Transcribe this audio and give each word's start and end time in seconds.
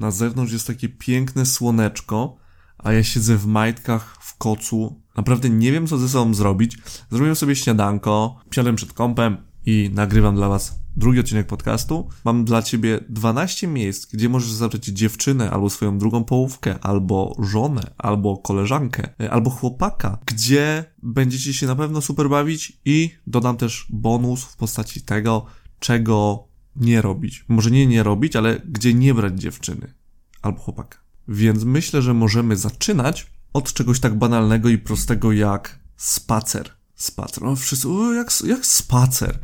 na 0.00 0.10
zewnątrz 0.10 0.52
jest 0.52 0.66
takie 0.66 0.88
piękne 0.88 1.46
słoneczko, 1.46 2.36
a 2.78 2.92
ja 2.92 3.02
siedzę 3.02 3.36
w 3.36 3.46
majtkach 3.46 4.16
w 4.20 4.36
kocu. 4.36 5.00
Naprawdę 5.16 5.50
nie 5.50 5.72
wiem, 5.72 5.86
co 5.86 5.98
ze 5.98 6.08
sobą 6.08 6.34
zrobić. 6.34 6.78
Zrobiłem 7.10 7.36
sobie 7.36 7.56
śniadanko, 7.56 8.40
siadłem 8.50 8.76
przed 8.76 8.92
kąpem 8.92 9.36
i 9.66 9.90
nagrywam 9.92 10.34
dla 10.34 10.48
was 10.48 10.80
drugi 10.96 11.20
odcinek 11.20 11.46
podcastu. 11.46 12.08
Mam 12.24 12.44
dla 12.44 12.62
ciebie 12.62 13.00
12 13.08 13.66
miejsc, 13.66 14.06
gdzie 14.12 14.28
możesz 14.28 14.52
zabrać 14.52 14.84
dziewczynę, 14.84 15.50
albo 15.50 15.70
swoją 15.70 15.98
drugą 15.98 16.24
połówkę, 16.24 16.78
albo 16.80 17.36
żonę, 17.38 17.82
albo 17.98 18.36
koleżankę, 18.36 19.08
e, 19.20 19.30
albo 19.30 19.50
chłopaka, 19.50 20.18
gdzie 20.26 20.84
będziecie 21.02 21.54
się 21.54 21.66
na 21.66 21.76
pewno 21.76 22.00
super 22.00 22.28
bawić 22.28 22.80
i 22.84 23.10
dodam 23.26 23.56
też 23.56 23.86
bonus 23.90 24.44
w 24.44 24.56
postaci 24.56 25.02
tego, 25.02 25.46
czego 25.78 26.49
nie 26.76 27.02
robić. 27.02 27.44
Może 27.48 27.70
nie 27.70 27.86
nie 27.86 28.02
robić, 28.02 28.36
ale 28.36 28.60
gdzie 28.64 28.94
nie 28.94 29.14
brać 29.14 29.40
dziewczyny 29.40 29.94
albo 30.42 30.60
chłopaka. 30.60 30.98
Więc 31.28 31.64
myślę, 31.64 32.02
że 32.02 32.14
możemy 32.14 32.56
zaczynać 32.56 33.26
od 33.52 33.72
czegoś 33.72 34.00
tak 34.00 34.18
banalnego 34.18 34.68
i 34.68 34.78
prostego 34.78 35.32
jak 35.32 35.78
spacer. 35.96 36.70
Spacer. 36.94 37.44
No 37.44 37.56
wszyscy, 37.56 37.88
o, 37.88 38.12
jak, 38.12 38.32
jak 38.46 38.66
spacer. 38.66 39.38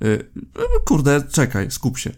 Yy, 0.00 0.30
kurde, 0.84 1.22
czekaj, 1.22 1.70
skup 1.70 1.98
się. 1.98 2.12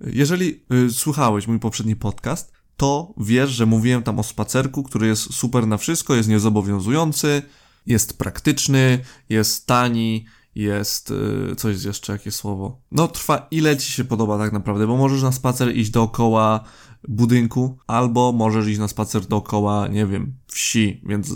Jeżeli 0.00 0.64
yy, 0.70 0.90
słuchałeś 0.90 1.46
mój 1.46 1.58
poprzedni 1.58 1.96
podcast, 1.96 2.52
to 2.76 3.14
wiesz, 3.16 3.50
że 3.50 3.66
mówiłem 3.66 4.02
tam 4.02 4.18
o 4.18 4.22
spacerku, 4.22 4.82
który 4.82 5.06
jest 5.06 5.34
super 5.34 5.66
na 5.66 5.76
wszystko, 5.76 6.14
jest 6.14 6.28
niezobowiązujący, 6.28 7.42
jest 7.86 8.18
praktyczny, 8.18 8.98
jest 9.28 9.66
tani, 9.66 10.26
jest 10.54 11.10
yy, 11.10 11.56
coś 11.56 11.84
jeszcze, 11.84 12.12
jakie 12.12 12.30
słowo. 12.30 12.80
No, 12.92 13.08
trwa 13.08 13.46
ile 13.50 13.76
ci 13.76 13.92
się 13.92 14.04
podoba 14.04 14.38
tak 14.38 14.52
naprawdę, 14.52 14.86
bo 14.86 14.96
możesz 14.96 15.22
na 15.22 15.32
spacer 15.32 15.76
iść 15.76 15.90
dookoła 15.90 16.64
budynku, 17.08 17.78
albo 17.86 18.32
możesz 18.32 18.66
iść 18.66 18.78
na 18.78 18.88
spacer 18.88 19.26
dookoła, 19.26 19.88
nie 19.88 20.06
wiem, 20.06 20.34
wsi, 20.46 21.02
więc 21.06 21.32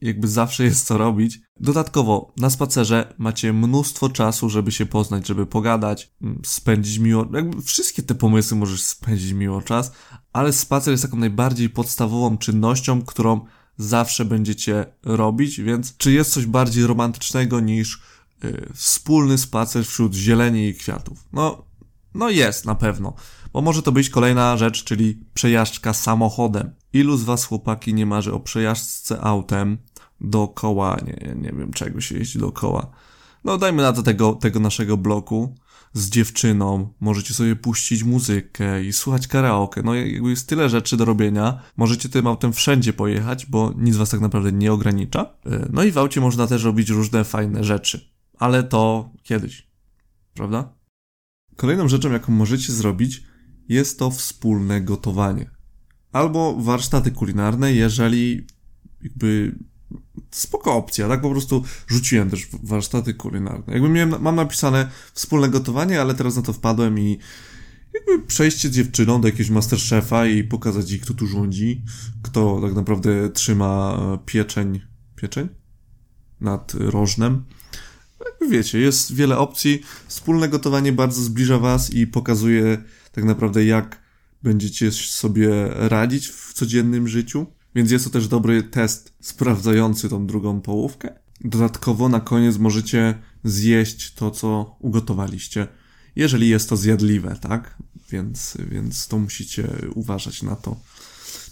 jakby 0.00 0.28
zawsze 0.28 0.64
jest 0.64 0.86
co 0.86 0.98
robić. 0.98 1.40
Dodatkowo, 1.60 2.32
na 2.36 2.50
spacerze 2.50 3.14
macie 3.18 3.52
mnóstwo 3.52 4.08
czasu, 4.08 4.50
żeby 4.50 4.72
się 4.72 4.86
poznać, 4.86 5.26
żeby 5.26 5.46
pogadać, 5.46 6.10
mm, 6.22 6.40
spędzić 6.44 6.98
miło, 6.98 7.26
jakby 7.32 7.62
wszystkie 7.62 8.02
te 8.02 8.14
pomysły 8.14 8.56
możesz 8.56 8.82
spędzić 8.82 9.32
miło 9.32 9.62
czas, 9.62 9.92
ale 10.32 10.52
spacer 10.52 10.92
jest 10.92 11.02
taką 11.02 11.16
najbardziej 11.16 11.70
podstawową 11.70 12.38
czynnością, 12.38 13.02
którą 13.02 13.40
zawsze 13.78 14.24
będziecie 14.24 14.86
robić, 15.02 15.60
więc 15.60 15.96
czy 15.96 16.12
jest 16.12 16.32
coś 16.32 16.46
bardziej 16.46 16.86
romantycznego 16.86 17.60
niż 17.60 18.02
wspólny 18.74 19.38
spacer 19.38 19.84
wśród 19.84 20.14
zieleni 20.14 20.68
i 20.68 20.74
kwiatów? 20.74 21.24
No, 21.32 21.64
no 22.14 22.30
jest 22.30 22.64
na 22.64 22.74
pewno. 22.74 23.14
Bo 23.52 23.62
może 23.62 23.82
to 23.82 23.92
być 23.92 24.10
kolejna 24.10 24.56
rzecz, 24.56 24.84
czyli 24.84 25.18
przejażdżka 25.34 25.92
samochodem. 25.92 26.70
Ilu 26.92 27.16
z 27.16 27.24
was 27.24 27.44
chłopaki 27.44 27.94
nie 27.94 28.06
marzy 28.06 28.32
o 28.32 28.40
przejażdżce 28.40 29.20
autem 29.20 29.78
dookoła, 30.20 30.96
nie, 31.06 31.34
nie 31.34 31.52
wiem 31.52 31.72
czego 31.72 32.00
się 32.00 32.18
jeździ 32.18 32.38
dookoła. 32.38 32.90
No 33.44 33.58
dajmy 33.58 33.82
na 33.82 33.92
to 33.92 34.02
tego, 34.02 34.32
tego 34.32 34.60
naszego 34.60 34.96
bloku 34.96 35.54
z 35.92 36.10
dziewczyną, 36.10 36.88
możecie 37.00 37.34
sobie 37.34 37.56
puścić 37.56 38.02
muzykę 38.02 38.84
i 38.84 38.92
słuchać 38.92 39.26
karaoke. 39.26 39.82
No 39.82 39.94
jakby 39.94 40.30
jest 40.30 40.48
tyle 40.48 40.68
rzeczy 40.68 40.96
do 40.96 41.04
robienia. 41.04 41.62
Możecie 41.76 42.08
tym 42.08 42.26
autem 42.26 42.52
wszędzie 42.52 42.92
pojechać, 42.92 43.46
bo 43.46 43.72
nic 43.76 43.96
was 43.96 44.10
tak 44.10 44.20
naprawdę 44.20 44.52
nie 44.52 44.72
ogranicza. 44.72 45.20
E, 45.46 45.68
no 45.72 45.82
i 45.82 45.90
w 45.90 45.98
aucie 45.98 46.20
można 46.20 46.46
też 46.46 46.64
robić 46.64 46.90
różne 46.90 47.24
fajne 47.24 47.64
rzeczy. 47.64 48.15
Ale 48.38 48.62
to 48.62 49.12
kiedyś. 49.22 49.66
Prawda? 50.34 50.74
Kolejną 51.56 51.88
rzeczą, 51.88 52.12
jaką 52.12 52.32
możecie 52.32 52.72
zrobić, 52.72 53.22
jest 53.68 53.98
to 53.98 54.10
wspólne 54.10 54.80
gotowanie. 54.80 55.50
Albo 56.12 56.56
warsztaty 56.60 57.10
kulinarne, 57.10 57.72
jeżeli 57.72 58.46
jakby 59.02 59.58
spoko 60.30 60.74
opcja, 60.74 61.08
tak 61.08 61.20
po 61.20 61.30
prostu 61.30 61.64
rzuciłem 61.86 62.30
też 62.30 62.48
warsztaty 62.62 63.14
kulinarne. 63.14 63.72
Jakby 63.72 63.88
miałem, 63.88 64.22
mam 64.22 64.36
napisane 64.36 64.90
wspólne 65.12 65.48
gotowanie, 65.48 66.00
ale 66.00 66.14
teraz 66.14 66.36
na 66.36 66.42
to 66.42 66.52
wpadłem 66.52 66.98
i 66.98 67.18
jakby 67.94 68.26
przejście 68.26 68.68
z 68.68 68.72
dziewczyną 68.72 69.20
do 69.20 69.28
jakiegoś 69.28 69.50
masterchefa 69.50 70.26
i 70.26 70.44
pokazać 70.44 70.90
jej, 70.90 71.00
kto 71.00 71.14
tu 71.14 71.26
rządzi, 71.26 71.82
kto 72.22 72.60
tak 72.62 72.74
naprawdę 72.74 73.30
trzyma 73.30 73.98
pieczeń, 74.26 74.80
pieczeń? 75.16 75.48
Nad 76.40 76.74
rożnem. 76.74 77.44
Wiecie, 78.50 78.78
jest 78.78 79.14
wiele 79.14 79.38
opcji. 79.38 79.82
Wspólne 80.08 80.48
gotowanie 80.48 80.92
bardzo 80.92 81.22
zbliża 81.22 81.58
was 81.58 81.90
i 81.90 82.06
pokazuje 82.06 82.82
tak 83.12 83.24
naprawdę 83.24 83.64
jak 83.64 84.02
będziecie 84.42 84.92
sobie 84.92 85.68
radzić 85.68 86.28
w 86.28 86.52
codziennym 86.52 87.08
życiu. 87.08 87.46
Więc 87.74 87.90
jest 87.90 88.04
to 88.04 88.10
też 88.10 88.28
dobry 88.28 88.62
test 88.62 89.14
sprawdzający 89.20 90.08
tą 90.08 90.26
drugą 90.26 90.60
połówkę. 90.60 91.14
Dodatkowo 91.40 92.08
na 92.08 92.20
koniec 92.20 92.58
możecie 92.58 93.18
zjeść 93.44 94.14
to, 94.14 94.30
co 94.30 94.76
ugotowaliście, 94.80 95.68
jeżeli 96.16 96.48
jest 96.48 96.68
to 96.68 96.76
zjadliwe, 96.76 97.36
tak? 97.40 97.78
Więc, 98.10 98.56
więc 98.70 99.08
to 99.08 99.18
musicie 99.18 99.68
uważać 99.94 100.42
na 100.42 100.56
to. 100.56 100.76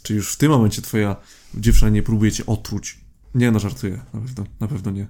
Czy 0.03 0.15
już 0.15 0.33
w 0.33 0.37
tym 0.37 0.51
momencie 0.51 0.83
twoja 0.83 1.17
dziewczyna 1.55 1.91
nie 1.91 2.03
próbuje 2.03 2.33
cię 2.33 2.47
otruć? 2.47 3.01
Nie, 3.35 3.51
no 3.51 3.59
żartuję, 3.59 4.01
na 4.15 4.21
pewno, 4.21 4.45
na 4.61 4.69
pewno 4.69 4.91
nie. 4.91 5.07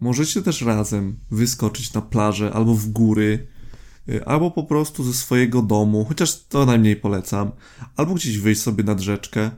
Możecie 0.00 0.42
też 0.42 0.62
razem 0.62 1.16
wyskoczyć 1.30 1.92
na 1.92 2.02
plażę 2.02 2.52
albo 2.52 2.74
w 2.74 2.86
góry, 2.86 3.48
y, 4.08 4.24
albo 4.24 4.50
po 4.50 4.64
prostu 4.64 5.04
ze 5.04 5.12
swojego 5.12 5.62
domu, 5.62 6.04
chociaż 6.04 6.44
to 6.44 6.66
najmniej 6.66 6.96
polecam, 6.96 7.50
albo 7.96 8.14
gdzieś 8.14 8.38
wyjść 8.38 8.60
sobie 8.60 8.84
nad 8.84 9.00
rzeczkę 9.00 9.50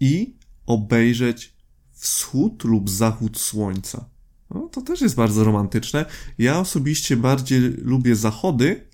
i 0.00 0.36
obejrzeć 0.66 1.54
wschód 1.92 2.64
lub 2.64 2.90
zachód 2.90 3.38
słońca. 3.38 4.04
No, 4.50 4.68
to 4.72 4.80
też 4.80 5.00
jest 5.00 5.14
bardzo 5.14 5.44
romantyczne. 5.44 6.04
Ja 6.38 6.60
osobiście 6.60 7.16
bardziej 7.16 7.60
lubię 7.60 8.16
zachody, 8.16 8.88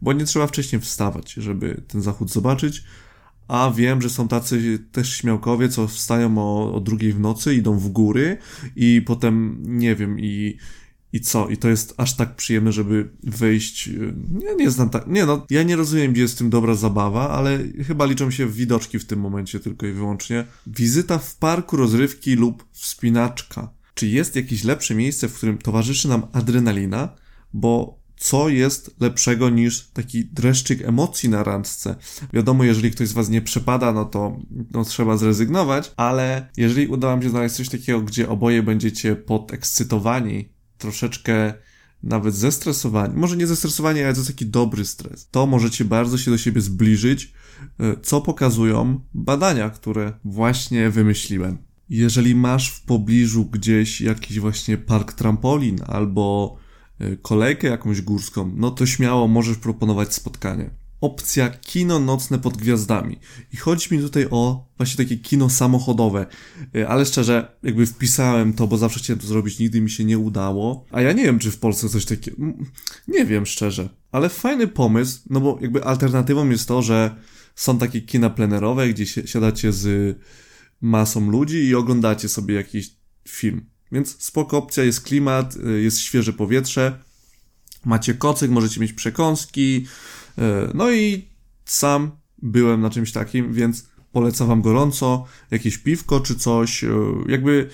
bo 0.00 0.12
nie 0.12 0.24
trzeba 0.24 0.46
wcześniej 0.46 0.80
wstawać, 0.80 1.32
żeby 1.32 1.82
ten 1.88 2.02
zachód 2.02 2.30
zobaczyć. 2.30 2.84
A 3.48 3.72
wiem, 3.76 4.02
że 4.02 4.10
są 4.10 4.28
tacy 4.28 4.78
też 4.92 5.12
śmiałkowie, 5.12 5.68
co 5.68 5.88
wstają 5.88 6.38
o, 6.38 6.74
o 6.74 6.80
drugiej 6.80 7.12
w 7.12 7.20
nocy, 7.20 7.54
idą 7.54 7.78
w 7.78 7.88
góry 7.88 8.38
i 8.76 9.02
potem, 9.06 9.62
nie 9.66 9.94
wiem, 9.96 10.20
i 10.20 10.58
i 11.14 11.20
co? 11.20 11.48
I 11.48 11.56
to 11.56 11.68
jest 11.68 11.94
aż 11.96 12.16
tak 12.16 12.36
przyjemne, 12.36 12.72
żeby 12.72 13.10
wyjść. 13.22 13.90
Nie, 14.30 14.54
nie 14.56 14.70
znam 14.70 14.90
tak. 14.90 15.06
Nie 15.06 15.26
no, 15.26 15.46
ja 15.50 15.62
nie 15.62 15.76
rozumiem, 15.76 16.12
gdzie 16.12 16.22
jest 16.22 16.34
w 16.34 16.38
tym 16.38 16.50
dobra 16.50 16.74
zabawa, 16.74 17.30
ale 17.30 17.58
chyba 17.86 18.04
liczą 18.04 18.30
się 18.30 18.48
widoczki 18.48 18.98
w 18.98 19.04
tym 19.04 19.20
momencie 19.20 19.60
tylko 19.60 19.86
i 19.86 19.92
wyłącznie. 19.92 20.44
Wizyta 20.66 21.18
w 21.18 21.36
parku 21.36 21.76
rozrywki 21.76 22.34
lub 22.34 22.64
wspinaczka. 22.72 23.70
Czy 23.94 24.06
jest 24.08 24.36
jakieś 24.36 24.64
lepsze 24.64 24.94
miejsce, 24.94 25.28
w 25.28 25.34
którym 25.34 25.58
towarzyszy 25.58 26.08
nam 26.08 26.22
adrenalina? 26.32 27.08
Bo 27.52 27.98
co 28.16 28.48
jest 28.48 29.00
lepszego 29.00 29.50
niż 29.50 29.88
taki 29.88 30.24
dreszczyk 30.24 30.82
emocji 30.82 31.28
na 31.28 31.44
randce. 31.44 31.96
Wiadomo, 32.32 32.64
jeżeli 32.64 32.90
ktoś 32.90 33.08
z 33.08 33.12
was 33.12 33.28
nie 33.28 33.42
przepada, 33.42 33.92
no 33.92 34.04
to 34.04 34.36
no, 34.70 34.84
trzeba 34.84 35.16
zrezygnować, 35.16 35.92
ale 35.96 36.48
jeżeli 36.56 36.86
uda 36.86 37.08
wam 37.08 37.22
się 37.22 37.30
znaleźć 37.30 37.54
coś 37.54 37.68
takiego, 37.68 38.00
gdzie 38.00 38.28
oboje 38.28 38.62
będziecie 38.62 39.16
podekscytowani 39.16 40.48
troszeczkę 40.78 41.54
nawet 42.02 42.34
zestresowani, 42.34 43.16
może 43.16 43.36
nie 43.36 43.46
zestresowani, 43.46 44.02
ale 44.02 44.12
to 44.12 44.18
jest 44.18 44.30
taki 44.30 44.46
dobry 44.46 44.84
stres, 44.84 45.28
to 45.30 45.46
możecie 45.46 45.84
bardzo 45.84 46.18
się 46.18 46.30
do 46.30 46.38
siebie 46.38 46.60
zbliżyć, 46.60 47.32
e, 47.80 47.96
co 48.02 48.20
pokazują 48.20 49.00
badania, 49.14 49.70
które 49.70 50.12
właśnie 50.24 50.90
wymyśliłem. 50.90 51.58
Jeżeli 51.88 52.34
masz 52.34 52.70
w 52.70 52.82
pobliżu 52.82 53.44
gdzieś 53.44 54.00
jakiś 54.00 54.40
właśnie 54.40 54.78
park 54.78 55.12
trampolin 55.12 55.78
albo 55.86 56.56
kolejkę 57.22 57.68
jakąś 57.68 58.02
górską, 58.02 58.52
no 58.56 58.70
to 58.70 58.86
śmiało 58.86 59.28
możesz 59.28 59.56
proponować 59.56 60.14
spotkanie 60.14 60.70
opcja 61.04 61.48
kino 61.50 62.00
nocne 62.00 62.38
pod 62.38 62.56
gwiazdami. 62.56 63.18
I 63.52 63.56
chodzi 63.56 63.94
mi 63.94 64.00
tutaj 64.00 64.26
o 64.30 64.66
właśnie 64.76 65.04
takie 65.04 65.16
kino 65.16 65.50
samochodowe. 65.50 66.26
Y, 66.76 66.88
ale 66.88 67.06
szczerze, 67.06 67.56
jakby 67.62 67.86
wpisałem 67.86 68.52
to, 68.52 68.66
bo 68.66 68.78
zawsze 68.78 69.00
chciałem 69.00 69.20
to 69.20 69.26
zrobić, 69.26 69.58
nigdy 69.58 69.80
mi 69.80 69.90
się 69.90 70.04
nie 70.04 70.18
udało. 70.18 70.86
A 70.90 71.00
ja 71.00 71.12
nie 71.12 71.24
wiem, 71.24 71.38
czy 71.38 71.50
w 71.50 71.58
Polsce 71.58 71.88
coś 71.88 72.04
takiego. 72.04 72.36
Nie 73.08 73.24
wiem 73.24 73.46
szczerze. 73.46 73.88
Ale 74.12 74.28
fajny 74.28 74.66
pomysł, 74.68 75.20
no 75.30 75.40
bo 75.40 75.58
jakby 75.60 75.84
alternatywą 75.84 76.50
jest 76.50 76.68
to, 76.68 76.82
że 76.82 77.16
są 77.54 77.78
takie 77.78 78.00
kina 78.00 78.30
plenerowe, 78.30 78.88
gdzie 78.88 79.06
siadacie 79.06 79.72
z 79.72 80.16
masą 80.80 81.30
ludzi 81.30 81.64
i 81.64 81.74
oglądacie 81.74 82.28
sobie 82.28 82.54
jakiś 82.54 82.96
film. 83.28 83.66
Więc 83.92 84.22
spoko 84.22 84.58
opcja, 84.58 84.84
jest 84.84 85.00
klimat, 85.00 85.56
y, 85.56 85.82
jest 85.82 85.98
świeże 86.00 86.32
powietrze, 86.32 86.98
macie 87.84 88.14
kocyk, 88.14 88.50
możecie 88.50 88.80
mieć 88.80 88.92
przekąski, 88.92 89.86
E, 90.38 90.70
no 90.74 90.92
i 90.92 91.28
sam 91.64 92.10
byłem 92.42 92.80
na 92.80 92.90
czymś 92.90 93.12
takim, 93.12 93.52
więc 93.52 93.88
polecam 94.12 94.48
wam 94.48 94.62
gorąco, 94.62 95.24
jakieś 95.50 95.78
piwko 95.78 96.20
czy 96.20 96.34
coś, 96.34 96.84
jakby 97.28 97.68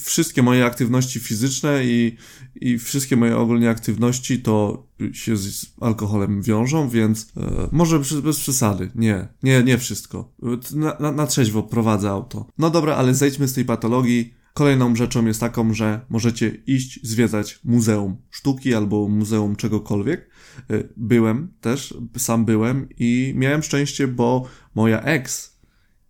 wszystkie 0.00 0.42
moje 0.42 0.66
aktywności 0.66 1.20
fizyczne 1.20 1.84
i, 1.84 2.16
i 2.54 2.78
wszystkie 2.78 3.16
moje 3.16 3.36
ogólnie 3.36 3.70
aktywności 3.70 4.42
to 4.42 4.86
się 5.12 5.36
z 5.36 5.66
alkoholem 5.80 6.42
wiążą, 6.42 6.88
więc 6.88 7.32
może 7.72 8.00
bez 8.22 8.40
przesady, 8.40 8.90
nie, 8.94 9.28
nie, 9.42 9.62
nie 9.62 9.78
wszystko. 9.78 10.32
Na, 10.74 10.96
na, 11.00 11.12
na 11.12 11.26
trzeźwo 11.26 11.62
prowadzę 11.62 12.10
auto. 12.10 12.46
No 12.58 12.70
dobra, 12.70 12.96
ale 12.96 13.14
zejdźmy 13.14 13.48
z 13.48 13.52
tej 13.52 13.64
patologii. 13.64 14.34
Kolejną 14.54 14.96
rzeczą 14.96 15.26
jest 15.26 15.40
taką, 15.40 15.74
że 15.74 16.00
możecie 16.08 16.48
iść 16.48 17.00
zwiedzać 17.02 17.60
muzeum 17.64 18.16
sztuki 18.30 18.74
albo 18.74 19.08
muzeum 19.08 19.56
czegokolwiek. 19.56 20.30
E, 20.70 20.84
byłem 20.96 21.52
też, 21.60 21.94
sam 22.16 22.44
byłem 22.44 22.88
i 22.98 23.32
miałem 23.36 23.62
szczęście, 23.62 24.08
bo 24.08 24.48
moja 24.74 25.00
ex 25.00 25.52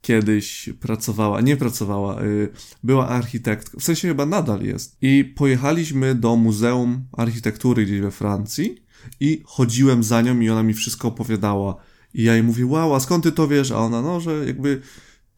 kiedyś 0.03 0.71
pracowała, 0.81 1.41
nie 1.41 1.57
pracowała, 1.57 2.23
y, 2.23 2.49
była 2.83 3.09
architektką, 3.09 3.79
w 3.81 3.85
sensie 3.85 4.09
chyba 4.09 4.27
nadal 4.27 4.63
jest. 4.63 4.97
I 5.03 5.25
pojechaliśmy 5.37 6.15
do 6.15 6.37
Muzeum 6.37 7.05
Architektury 7.13 7.85
gdzieś 7.85 8.01
we 8.01 8.11
Francji 8.11 8.85
i 9.21 9.43
chodziłem 9.45 10.03
za 10.03 10.23
nią 10.23 10.41
i 10.41 10.51
ona 10.51 10.63
mi 10.63 10.75
wszystko 10.75 11.09
opowiadała. 11.09 11.77
I 12.15 12.23
ja 12.23 12.35
jej 12.35 12.43
mówię, 12.43 12.67
wow, 12.67 12.95
a 12.95 13.01
skąd 13.01 13.25
ty 13.25 13.33
to 13.33 13.49
wiesz? 13.49 13.71
A 13.71 13.79
ona, 13.79 14.03
no, 14.03 14.21
że 14.21 14.47
jakby 14.47 14.83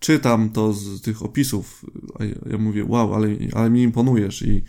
czytam 0.04 0.50
to 0.50 0.72
z 0.72 1.00
tych 1.00 1.22
opisów. 1.22 1.86
A 2.20 2.24
ja 2.50 2.58
mówię, 2.58 2.84
wow, 2.84 3.14
ale, 3.14 3.28
ale 3.52 3.70
mi 3.70 3.82
imponujesz 3.82 4.42
i 4.42 4.62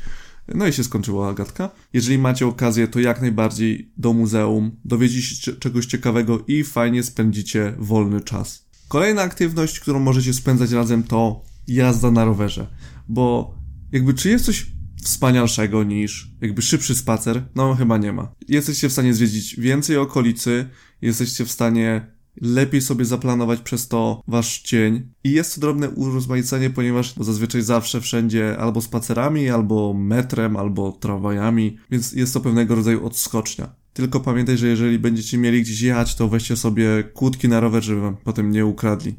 no 0.55 0.67
i 0.67 0.73
się 0.73 0.83
skończyła 0.83 1.33
gadka. 1.33 1.69
Jeżeli 1.93 2.17
macie 2.17 2.47
okazję, 2.47 2.87
to 2.87 2.99
jak 2.99 3.21
najbardziej 3.21 3.91
do 3.97 4.13
muzeum, 4.13 4.71
dowiedzieć 4.85 5.25
się 5.25 5.53
czegoś 5.53 5.85
ciekawego 5.85 6.43
i 6.47 6.63
fajnie 6.63 7.03
spędzicie 7.03 7.73
wolny 7.77 8.21
czas. 8.21 8.65
Kolejna 8.87 9.21
aktywność, 9.21 9.79
którą 9.79 9.99
możecie 9.99 10.33
spędzać 10.33 10.71
razem, 10.71 11.03
to 11.03 11.43
jazda 11.67 12.11
na 12.11 12.25
rowerze. 12.25 12.67
Bo 13.07 13.55
jakby 13.91 14.13
czy 14.13 14.29
jest 14.29 14.45
coś 14.45 14.67
wspanialszego 15.03 15.83
niż 15.83 16.31
jakby 16.41 16.61
szybszy 16.61 16.95
spacer? 16.95 17.43
No 17.55 17.75
chyba 17.75 17.97
nie 17.97 18.13
ma. 18.13 18.31
Jesteście 18.47 18.89
w 18.89 18.91
stanie 18.91 19.13
zwiedzić 19.13 19.55
więcej 19.59 19.97
okolicy, 19.97 20.69
jesteście 21.01 21.45
w 21.45 21.51
stanie 21.51 22.14
lepiej 22.41 22.81
sobie 22.81 23.05
zaplanować 23.05 23.59
przez 23.59 23.87
to 23.87 24.21
wasz 24.27 24.61
dzień. 24.61 25.11
I 25.23 25.31
jest 25.31 25.55
to 25.55 25.61
drobne 25.61 25.89
urozmaicenie, 25.89 26.69
ponieważ 26.69 27.13
zazwyczaj 27.19 27.61
zawsze 27.61 28.01
wszędzie 28.01 28.57
albo 28.57 28.81
spacerami, 28.81 29.49
albo 29.49 29.93
metrem, 29.93 30.57
albo 30.57 30.91
tramwajami, 30.91 31.77
więc 31.91 32.13
jest 32.13 32.33
to 32.33 32.39
pewnego 32.39 32.75
rodzaju 32.75 33.05
odskocznia. 33.05 33.75
Tylko 33.93 34.19
pamiętaj, 34.19 34.57
że 34.57 34.67
jeżeli 34.67 34.99
będziecie 34.99 35.37
mieli 35.37 35.61
gdzieś 35.61 35.81
jechać, 35.81 36.15
to 36.15 36.27
weźcie 36.27 36.55
sobie 36.55 37.03
kłódki 37.13 37.49
na 37.49 37.59
rower, 37.59 37.83
żeby 37.83 38.01
wam 38.01 38.17
potem 38.23 38.51
nie 38.51 38.65
ukradli. 38.65 39.15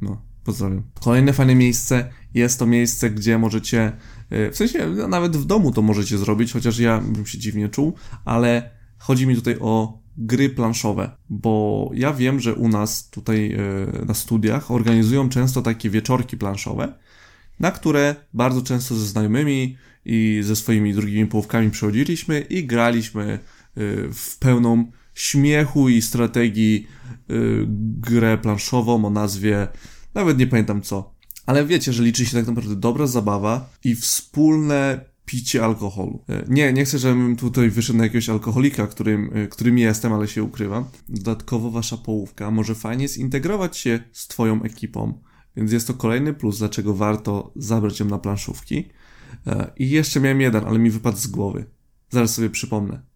No, 0.00 0.22
pozdrawiam. 0.44 0.82
Kolejne 1.00 1.32
fajne 1.32 1.54
miejsce 1.54 2.10
jest 2.34 2.58
to 2.58 2.66
miejsce, 2.66 3.10
gdzie 3.10 3.38
możecie, 3.38 3.92
e, 4.30 4.50
w 4.50 4.56
sensie 4.56 4.90
no, 4.96 5.08
nawet 5.08 5.36
w 5.36 5.44
domu 5.44 5.72
to 5.72 5.82
możecie 5.82 6.18
zrobić, 6.18 6.52
chociaż 6.52 6.78
ja 6.78 6.98
bym 7.00 7.26
się 7.26 7.38
dziwnie 7.38 7.68
czuł, 7.68 7.94
ale 8.24 8.70
chodzi 8.98 9.26
mi 9.26 9.34
tutaj 9.34 9.56
o 9.60 9.99
gry 10.20 10.48
planszowe, 10.48 11.10
bo 11.30 11.90
ja 11.94 12.12
wiem, 12.12 12.40
że 12.40 12.54
u 12.54 12.68
nas 12.68 13.10
tutaj 13.10 13.52
e, 13.52 13.58
na 14.06 14.14
studiach 14.14 14.70
organizują 14.70 15.28
często 15.28 15.62
takie 15.62 15.90
wieczorki 15.90 16.36
planszowe, 16.36 16.94
na 17.60 17.70
które 17.70 18.14
bardzo 18.34 18.62
często 18.62 18.94
ze 18.94 19.06
znajomymi 19.06 19.76
i 20.04 20.40
ze 20.42 20.56
swoimi 20.56 20.94
drugimi 20.94 21.26
połówkami 21.26 21.70
przychodziliśmy 21.70 22.40
i 22.40 22.66
graliśmy 22.66 23.38
Y, 23.78 24.08
w 24.12 24.38
pełną 24.38 24.90
śmiechu 25.14 25.88
i 25.88 26.02
strategii 26.02 26.86
y, 27.30 27.64
grę 28.00 28.38
planszową 28.38 29.04
o 29.04 29.10
nazwie, 29.10 29.68
nawet 30.14 30.38
nie 30.38 30.46
pamiętam 30.46 30.82
co. 30.82 31.14
Ale 31.46 31.66
wiecie, 31.66 31.92
że 31.92 32.02
liczy 32.02 32.26
się 32.26 32.36
tak 32.36 32.46
naprawdę 32.46 32.76
dobra 32.76 33.06
zabawa 33.06 33.70
i 33.84 33.94
wspólne 33.94 35.04
picie 35.30 35.64
alkoholu. 35.64 36.24
Y, 36.30 36.44
nie, 36.48 36.72
nie 36.72 36.84
chcę, 36.84 36.98
żebym 36.98 37.36
tutaj 37.36 37.70
wyszedł 37.70 37.98
na 37.98 38.04
jakiegoś 38.04 38.28
alkoholika, 38.28 38.86
którym, 38.86 39.30
którym 39.50 39.78
jestem, 39.78 40.12
ale 40.12 40.28
się 40.28 40.42
ukrywam. 40.42 40.84
Dodatkowo 41.08 41.70
wasza 41.70 41.96
połówka 41.96 42.50
może 42.50 42.74
fajnie 42.74 43.08
zintegrować 43.08 43.76
się 43.76 44.00
z 44.12 44.28
twoją 44.28 44.62
ekipą, 44.62 45.22
więc 45.56 45.72
jest 45.72 45.86
to 45.86 45.94
kolejny 45.94 46.34
plus, 46.34 46.58
dlaczego 46.58 46.94
warto 46.94 47.52
zabrać 47.56 48.00
ją 48.00 48.06
na 48.06 48.18
planszówki. 48.18 48.88
I 49.76 49.90
jeszcze 49.90 50.20
miałem 50.20 50.40
jeden, 50.40 50.64
ale 50.64 50.78
mi 50.78 50.90
wypadł 50.90 51.18
z 51.18 51.26
głowy. 51.26 51.64
Zaraz 52.10 52.34
sobie 52.34 52.50
przypomnę. 52.50 53.09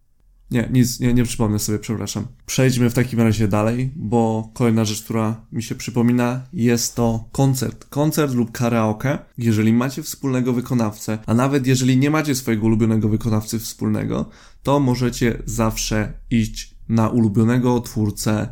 Nie, 0.50 0.68
nic, 0.72 1.00
nie, 1.00 1.14
nie 1.14 1.24
przypomnę 1.24 1.58
sobie, 1.58 1.78
przepraszam. 1.78 2.26
Przejdźmy 2.46 2.90
w 2.90 2.94
takim 2.94 3.20
razie 3.20 3.48
dalej, 3.48 3.90
bo 3.96 4.50
kolejna 4.54 4.84
rzecz, 4.84 5.02
która 5.02 5.46
mi 5.52 5.62
się 5.62 5.74
przypomina, 5.74 6.46
jest 6.52 6.94
to 6.94 7.28
koncert. 7.32 7.84
Koncert 7.84 8.34
lub 8.34 8.52
karaoke. 8.52 9.18
Jeżeli 9.38 9.72
macie 9.72 10.02
wspólnego 10.02 10.52
wykonawcę, 10.52 11.18
a 11.26 11.34
nawet 11.34 11.66
jeżeli 11.66 11.96
nie 11.96 12.10
macie 12.10 12.34
swojego 12.34 12.66
ulubionego 12.66 13.08
wykonawcy 13.08 13.58
wspólnego, 13.58 14.30
to 14.62 14.80
możecie 14.80 15.42
zawsze 15.44 16.12
iść 16.30 16.74
na 16.88 17.08
ulubionego 17.08 17.80
twórcę 17.80 18.48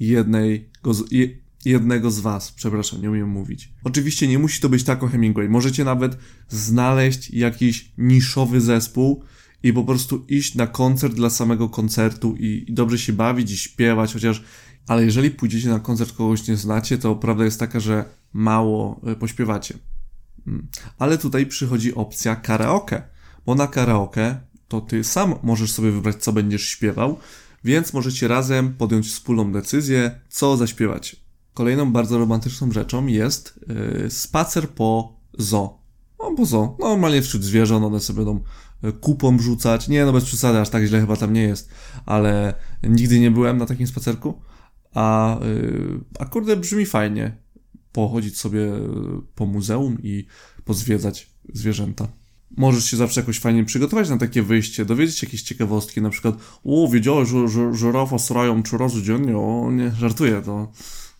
jednej, 0.00 0.70
jednego 1.64 2.10
z 2.10 2.20
was. 2.20 2.52
Przepraszam, 2.52 3.02
nie 3.02 3.10
umiem 3.10 3.28
mówić. 3.28 3.72
Oczywiście 3.84 4.28
nie 4.28 4.38
musi 4.38 4.60
to 4.60 4.68
być 4.68 4.84
tako 4.84 5.08
Hemingway. 5.08 5.48
Możecie 5.48 5.84
nawet 5.84 6.18
znaleźć 6.48 7.30
jakiś 7.30 7.92
niszowy 7.98 8.60
zespół, 8.60 9.24
i 9.62 9.72
po 9.72 9.84
prostu 9.84 10.24
iść 10.28 10.54
na 10.54 10.66
koncert 10.66 11.14
dla 11.14 11.30
samego 11.30 11.68
koncertu 11.68 12.36
i, 12.38 12.64
i 12.68 12.74
dobrze 12.74 12.98
się 12.98 13.12
bawić 13.12 13.50
i 13.50 13.56
śpiewać, 13.56 14.12
chociaż 14.12 14.42
ale 14.86 15.04
jeżeli 15.04 15.30
pójdziecie 15.30 15.68
na 15.68 15.80
koncert 15.80 16.12
kogoś 16.12 16.48
nie 16.48 16.56
znacie, 16.56 16.98
to 16.98 17.16
prawda 17.16 17.44
jest 17.44 17.60
taka, 17.60 17.80
że 17.80 18.04
mało 18.32 19.00
e, 19.06 19.16
pośpiewacie. 19.16 19.74
Mm. 20.46 20.68
Ale 20.98 21.18
tutaj 21.18 21.46
przychodzi 21.46 21.94
opcja 21.94 22.36
karaoke, 22.36 23.02
bo 23.46 23.54
na 23.54 23.66
karaoke 23.66 24.40
to 24.68 24.80
ty 24.80 25.04
sam 25.04 25.34
możesz 25.42 25.72
sobie 25.72 25.90
wybrać, 25.90 26.16
co 26.16 26.32
będziesz 26.32 26.68
śpiewał, 26.68 27.18
więc 27.64 27.92
możecie 27.92 28.28
razem 28.28 28.74
podjąć 28.74 29.06
wspólną 29.06 29.52
decyzję, 29.52 30.20
co 30.28 30.56
zaśpiewać. 30.56 31.16
Kolejną 31.54 31.92
bardzo 31.92 32.18
romantyczną 32.18 32.72
rzeczą 32.72 33.06
jest 33.06 33.60
yy, 34.02 34.10
spacer 34.10 34.68
po 34.70 35.16
zoo. 35.38 35.78
No, 36.18 36.34
po 36.36 36.46
zoo. 36.46 36.76
Normalnie 36.80 37.22
wśród 37.22 37.44
zwierząt 37.44 37.84
one 37.84 38.00
sobie 38.00 38.16
będą 38.16 38.40
kupą 38.92 39.38
rzucać. 39.38 39.88
Nie, 39.88 40.04
no 40.04 40.12
bez 40.12 40.24
przesady, 40.24 40.60
aż 40.60 40.68
tak 40.68 40.84
źle 40.84 41.00
chyba 41.00 41.16
tam 41.16 41.32
nie 41.32 41.42
jest, 41.42 41.70
ale 42.06 42.54
nigdy 42.82 43.20
nie 43.20 43.30
byłem 43.30 43.58
na 43.58 43.66
takim 43.66 43.86
spacerku. 43.86 44.40
A, 44.94 45.38
yy, 45.42 46.00
a 46.18 46.24
kurde, 46.24 46.56
brzmi 46.56 46.86
fajnie 46.86 47.36
pochodzić 47.92 48.38
sobie 48.38 48.72
po 49.34 49.46
muzeum 49.46 49.98
i 50.02 50.26
pozwiedzać 50.64 51.30
zwierzęta. 51.52 52.08
Możesz 52.56 52.84
się 52.84 52.96
zawsze 52.96 53.20
jakoś 53.20 53.38
fajnie 53.38 53.64
przygotować 53.64 54.08
na 54.08 54.18
takie 54.18 54.42
wyjście, 54.42 54.84
dowiedzieć 54.84 55.22
jakieś 55.22 55.42
ciekawostki, 55.42 56.02
na 56.02 56.10
przykład 56.10 56.34
o, 56.64 56.88
wiedziałeś, 56.88 57.28
że, 57.28 57.48
że 57.48 57.74
żyrafa 57.74 58.18
srają 58.18 58.62
trzy 58.62 58.78
razy 58.78 59.02
dziennie, 59.02 59.36
o 59.38 59.70
nie, 59.72 59.90
żartuję, 59.90 60.42
to, 60.44 60.72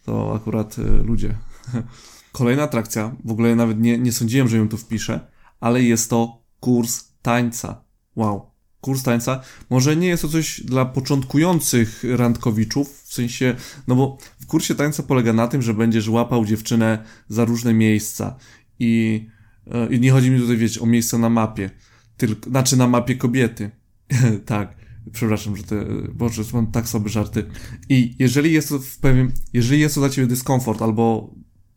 to 0.05 0.35
akurat 0.35 0.79
y, 0.79 0.83
ludzie. 0.83 1.35
Kolejna 2.33 2.63
atrakcja, 2.63 3.17
w 3.25 3.31
ogóle 3.31 3.57
nawet 3.57 3.81
nie, 3.81 3.99
nie 3.99 4.13
sądziłem, 4.13 4.49
że 4.49 4.57
ją 4.57 4.69
tu 4.69 4.77
wpiszę, 4.77 5.21
ale 5.61 5.83
jest 5.83 6.11
to 6.11 6.43
kurs 6.61 7.05
tańca. 7.27 7.85
Wow. 8.17 8.51
Kurs 8.81 9.03
tańca. 9.03 9.41
Może 9.71 9.97
nie 9.97 10.09
jest 10.09 10.23
to 10.23 10.29
coś 10.29 10.61
dla 10.61 10.85
początkujących 10.85 12.05
randkowiczów, 12.17 13.03
w 13.03 13.15
sensie, 13.15 13.57
no 13.89 13.97
bo 13.97 14.19
w 14.41 14.47
kursie 14.47 14.75
tańca 14.75 15.03
polega 15.03 15.33
na 15.33 15.49
tym, 15.49 15.63
że 15.63 15.75
będziesz 15.75 16.09
łapał 16.09 16.45
dziewczynę 16.45 17.05
za 17.29 17.45
różne 17.45 17.75
miejsca 17.75 18.37
i, 18.79 19.27
e, 19.67 19.95
i 19.95 20.01
nie 20.01 20.11
chodzi 20.11 20.31
mi 20.31 20.41
tutaj, 20.41 20.57
wiecie, 20.57 20.81
o 20.81 20.87
miejsca 20.87 21.19
na 21.19 21.31
mapie, 21.31 21.71
tylko, 22.17 22.51
znaczy 22.51 22.77
na 22.77 22.87
mapie 22.87 23.17
kobiety. 23.17 23.71
tak. 24.47 24.77
Przepraszam, 25.13 25.57
że 25.57 25.63
te, 25.63 25.85
boże, 26.15 26.43
mam 26.53 26.67
tak 26.67 26.89
sobie 26.89 27.09
żarty. 27.09 27.45
I 27.89 28.15
jeżeli 28.19 28.53
jest 28.53 28.69
to 28.69 28.79
w 28.79 28.99
pewien, 28.99 29.33
jeżeli 29.53 29.81
jest 29.81 29.95
to 29.95 30.01
dla 30.01 30.11
ciebie 30.11 30.27
dyskomfort, 30.27 30.83
albo 30.83 31.35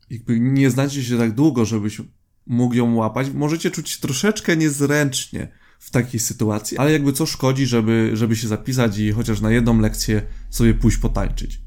jakby 0.09 0.39
nie 0.39 0.69
znacie 0.69 1.03
się 1.03 1.17
tak 1.17 1.31
długo, 1.31 1.65
żebyś 1.65 2.01
mógł 2.49 2.75
ją 2.75 2.95
łapać, 2.95 3.29
możecie 3.33 3.71
czuć 3.71 3.99
troszeczkę 3.99 4.57
niezręcznie 4.57 5.47
w 5.79 5.91
takiej 5.91 6.19
sytuacji, 6.19 6.77
ale 6.77 6.91
jakby 6.91 7.13
co 7.13 7.25
szkodzi, 7.25 7.65
żeby, 7.65 8.11
żeby 8.13 8.35
się 8.35 8.47
zapisać 8.47 8.97
i 8.97 9.11
chociaż 9.11 9.41
na 9.41 9.51
jedną 9.51 9.79
lekcję 9.79 10.21
sobie 10.49 10.73
pójść 10.73 10.97
potańczyć. 10.97 11.61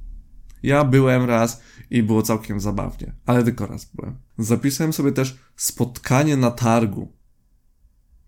Ja 0.63 0.85
byłem 0.85 1.25
raz 1.25 1.63
i 1.91 2.03
było 2.03 2.23
całkiem 2.23 2.61
zabawnie, 2.61 3.13
ale 3.27 3.45
tylko 3.45 3.67
raz 3.67 3.85
byłem. 3.95 4.19
Zapisałem 4.39 4.93
sobie 4.93 5.13
też 5.13 5.39
spotkanie 5.57 6.37
na 6.37 6.51
targu, 6.51 7.13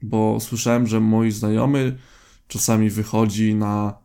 bo 0.03 0.41
słyszałem, 0.41 0.87
że 0.87 1.01
moi 1.01 1.31
znajomy 1.31 1.99
czasami 2.49 2.91
wychodzi 2.91 3.55
na, 3.55 3.99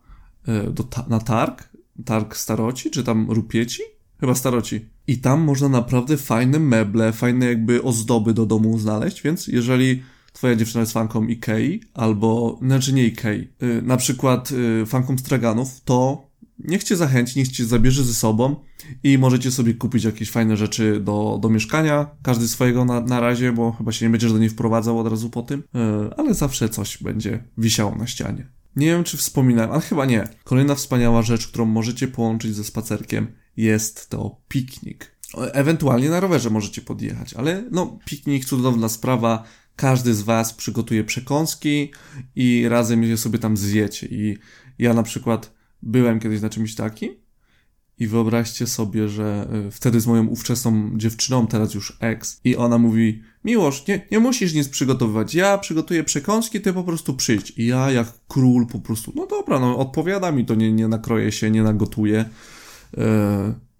e, 0.46 0.70
do, 0.70 0.84
na 1.08 1.20
targ, 1.20 1.68
targ 2.04 2.36
staroci, 2.36 2.90
czy 2.90 3.04
tam 3.04 3.30
rupieci? 3.30 3.82
Chyba 4.20 4.34
staroci. 4.34 4.88
I 5.10 5.18
tam 5.18 5.40
można 5.40 5.68
naprawdę 5.68 6.16
fajne 6.16 6.58
meble, 6.58 7.12
fajne 7.12 7.46
jakby 7.46 7.82
ozdoby 7.82 8.34
do 8.34 8.46
domu 8.46 8.78
znaleźć, 8.78 9.22
więc 9.22 9.46
jeżeli 9.46 10.02
twoja 10.32 10.56
dziewczyna 10.56 10.80
jest 10.80 10.92
fanką 10.92 11.26
Ikei, 11.26 11.80
albo, 11.94 12.58
znaczy 12.62 12.92
nie 12.92 13.06
Ikei, 13.06 13.48
yy, 13.60 13.82
na 13.82 13.96
przykład 13.96 14.50
yy, 14.50 14.86
fanką 14.86 15.18
straganów, 15.18 15.80
to 15.84 16.26
niech 16.58 16.84
cię 16.84 16.96
zachęci, 16.96 17.38
niech 17.38 17.48
cię 17.48 17.64
zabierze 17.64 18.04
ze 18.04 18.14
sobą 18.14 18.56
i 19.04 19.18
możecie 19.18 19.50
sobie 19.50 19.74
kupić 19.74 20.04
jakieś 20.04 20.30
fajne 20.30 20.56
rzeczy 20.56 21.00
do, 21.00 21.38
do 21.42 21.48
mieszkania, 21.48 22.06
każdy 22.22 22.48
swojego 22.48 22.84
na, 22.84 23.00
na 23.00 23.20
razie, 23.20 23.52
bo 23.52 23.72
chyba 23.72 23.92
się 23.92 24.06
nie 24.06 24.10
będziesz 24.10 24.32
do 24.32 24.38
niej 24.38 24.48
wprowadzał 24.48 24.98
od 24.98 25.06
razu 25.06 25.30
po 25.30 25.42
tym, 25.42 25.62
yy, 25.74 26.10
ale 26.16 26.34
zawsze 26.34 26.68
coś 26.68 27.02
będzie 27.02 27.44
wisiało 27.58 27.96
na 27.96 28.06
ścianie. 28.06 28.59
Nie 28.76 28.86
wiem, 28.86 29.04
czy 29.04 29.16
wspominałem, 29.16 29.70
ale 29.70 29.80
chyba 29.80 30.06
nie. 30.06 30.28
Kolejna 30.44 30.74
wspaniała 30.74 31.22
rzecz, 31.22 31.48
którą 31.48 31.64
możecie 31.64 32.08
połączyć 32.08 32.54
ze 32.54 32.64
spacerkiem, 32.64 33.32
jest 33.56 34.10
to 34.10 34.40
piknik. 34.48 35.16
Ewentualnie 35.52 36.10
na 36.10 36.20
rowerze 36.20 36.50
możecie 36.50 36.82
podjechać, 36.82 37.34
ale 37.34 37.64
no, 37.70 37.98
piknik, 38.04 38.44
cudowna 38.44 38.88
sprawa. 38.88 39.44
Każdy 39.76 40.14
z 40.14 40.22
Was 40.22 40.52
przygotuje 40.52 41.04
przekąski 41.04 41.92
i 42.36 42.68
razem 42.68 43.02
je 43.02 43.16
sobie 43.16 43.38
tam 43.38 43.56
zjecie. 43.56 44.06
I 44.10 44.38
ja 44.78 44.94
na 44.94 45.02
przykład 45.02 45.52
byłem 45.82 46.20
kiedyś 46.20 46.40
na 46.40 46.50
czymś 46.50 46.74
takim 46.74 47.14
i 48.00 48.06
wyobraźcie 48.06 48.66
sobie, 48.66 49.08
że 49.08 49.48
y, 49.68 49.70
wtedy 49.70 50.00
z 50.00 50.06
moją 50.06 50.26
ówczesną 50.26 50.90
dziewczyną, 50.96 51.46
teraz 51.46 51.74
już 51.74 51.96
ex, 52.00 52.40
i 52.44 52.56
ona 52.56 52.78
mówi: 52.78 53.22
Miłosz, 53.44 53.86
nie, 53.86 54.06
nie 54.10 54.20
musisz 54.20 54.54
nic 54.54 54.68
przygotowywać. 54.68 55.34
Ja 55.34 55.58
przygotuję 55.58 56.04
przekąski, 56.04 56.60
ty 56.60 56.72
po 56.72 56.84
prostu 56.84 57.14
przyjdź. 57.14 57.52
I 57.56 57.66
ja, 57.66 57.90
jak 57.90 58.06
król, 58.28 58.66
po 58.66 58.78
prostu, 58.78 59.12
no 59.16 59.26
dobra, 59.26 59.60
no 59.60 59.78
odpowiada 59.78 60.32
mi 60.32 60.44
to, 60.44 60.54
nie, 60.54 60.72
nie 60.72 60.88
nakroję 60.88 61.32
się, 61.32 61.50
nie 61.50 61.62
nagotuję. 61.62 62.24
Yy, 62.96 63.04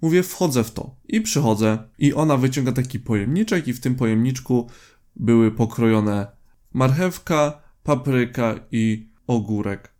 mówię, 0.03 0.23
wchodzę 0.23 0.65
w 0.65 0.71
to. 0.71 0.97
I 1.09 1.21
przychodzę, 1.21 1.79
i 1.99 2.15
ona 2.15 2.37
wyciąga 2.37 2.73
taki 2.73 3.00
pojemniczek, 3.00 3.69
i 3.69 3.73
w 3.73 3.81
tym 3.81 3.95
pojemniczku 3.95 4.71
były 5.17 5.50
pokrojone 5.50 6.27
marchewka, 6.73 7.62
papryka 7.83 8.55
i 8.73 9.09
ogórek. 9.27 10.00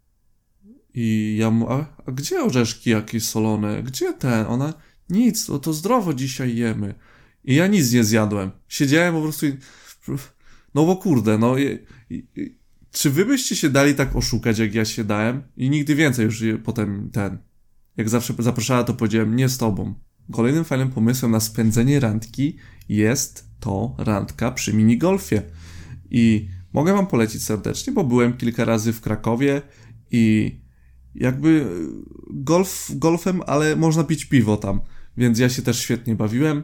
I 1.03 1.37
ja 1.39 1.51
mu, 1.51 1.73
a, 1.73 1.87
a 2.07 2.13
gdzie 2.13 2.43
orzeszki 2.43 2.91
jakieś 2.91 3.25
solone? 3.25 3.83
Gdzie 3.83 4.13
ten? 4.13 4.47
Ona, 4.47 4.75
nic, 5.11 5.47
to, 5.47 5.59
to 5.59 5.73
zdrowo 5.73 6.15
dzisiaj 6.15 6.57
jemy. 6.57 6.95
I 7.45 7.55
ja 7.55 7.67
nic 7.67 7.93
nie 7.93 8.05
zjadłem. 8.05 8.51
Siedziałem 8.69 9.15
po 9.15 9.23
prostu 9.23 9.47
i, 9.47 9.57
no 10.75 10.87
bo 10.87 10.97
kurde, 10.97 11.39
no 11.39 11.59
i, 11.59 11.79
i, 12.11 12.25
czy 12.93 13.11
wy 13.11 13.25
byście 13.25 13.57
się 13.57 13.71
dali 13.71 13.95
tak 13.95 14.17
oszukać, 14.17 14.59
jak 14.59 14.75
ja 14.75 14.85
się 14.85 15.05
dałem? 15.05 15.43
I 15.57 15.71
nigdy 15.71 15.95
więcej 15.95 16.25
już 16.25 16.45
potem 16.65 17.11
ten, 17.13 17.39
jak 17.97 18.09
zawsze 18.09 18.35
zapraszała, 18.39 18.85
to 18.85 18.95
powiedziałem, 18.95 19.37
nie 19.37 19.49
z 19.49 19.59
tobą. 19.59 19.95
Kolejnym 20.33 20.65
fajnym 20.65 20.91
pomysłem 20.91 21.33
na 21.33 21.41
spędzenie 21.41 22.01
randki 22.01 22.57
jest 22.89 23.45
to 23.61 23.95
randka 23.99 24.51
przy 24.51 24.73
minigolfie. 24.75 25.43
I 26.11 26.49
mogę 26.73 26.93
wam 26.93 27.07
polecić 27.07 27.43
serdecznie, 27.43 27.93
bo 27.93 28.05
byłem 28.05 28.37
kilka 28.37 28.65
razy 28.65 28.93
w 28.93 29.01
Krakowie 29.01 29.63
i 30.11 30.60
jakby 31.15 31.67
golf 32.31 32.91
golfem, 32.95 33.43
ale 33.47 33.77
można 33.77 34.05
pić 34.05 34.25
piwo 34.25 34.57
tam. 34.57 34.81
Więc 35.17 35.39
ja 35.39 35.49
się 35.49 35.63
też 35.63 35.79
świetnie 35.79 36.15
bawiłem 36.15 36.63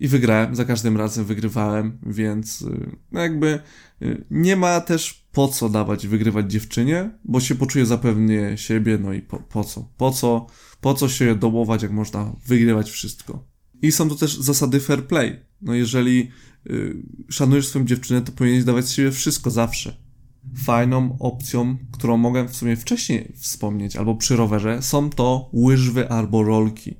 i 0.00 0.08
wygrałem. 0.08 0.56
Za 0.56 0.64
każdym 0.64 0.96
razem 0.96 1.24
wygrywałem, 1.24 1.98
więc 2.06 2.62
y, 2.62 2.96
no 3.12 3.20
jakby 3.20 3.60
y, 4.02 4.24
nie 4.30 4.56
ma 4.56 4.80
też 4.80 5.28
po 5.32 5.48
co 5.48 5.68
dawać 5.68 6.06
wygrywać 6.06 6.52
dziewczynie, 6.52 7.10
bo 7.24 7.40
się 7.40 7.54
poczuje 7.54 7.86
zapewnie 7.86 8.52
siebie, 8.56 8.98
no 8.98 9.12
i 9.12 9.22
po, 9.22 9.38
po 9.38 9.64
co? 9.64 9.88
Po 9.96 10.10
co? 10.10 10.46
Po 10.80 10.94
co 10.94 11.08
się 11.08 11.34
dołować, 11.34 11.82
jak 11.82 11.92
można 11.92 12.32
wygrywać 12.46 12.90
wszystko? 12.90 13.44
I 13.82 13.92
są 13.92 14.08
to 14.08 14.14
też 14.14 14.38
zasady 14.38 14.80
fair 14.80 15.06
play. 15.06 15.40
No 15.62 15.74
jeżeli 15.74 16.30
y, 16.70 16.96
szanujesz 17.30 17.68
swoją 17.68 17.84
dziewczynę, 17.84 18.22
to 18.22 18.32
powinieneś 18.32 18.64
dawać 18.64 18.84
z 18.84 18.92
siebie 18.92 19.10
wszystko 19.10 19.50
zawsze 19.50 20.07
fajną 20.56 21.16
opcją, 21.20 21.76
którą 21.92 22.16
mogę 22.16 22.48
w 22.48 22.56
sumie 22.56 22.76
wcześniej 22.76 23.32
wspomnieć, 23.36 23.96
albo 23.96 24.14
przy 24.14 24.36
rowerze, 24.36 24.82
są 24.82 25.10
to 25.10 25.50
łyżwy 25.52 26.10
albo 26.10 26.42
rolki. 26.42 26.94